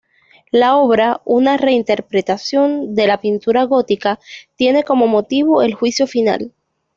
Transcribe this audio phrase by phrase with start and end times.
[0.49, 4.19] La obra, una reinterpretación de la pintura gótica,
[4.55, 6.53] tiene como motivo el Juicio Final.